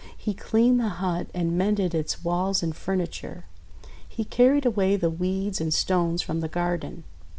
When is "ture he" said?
3.07-4.23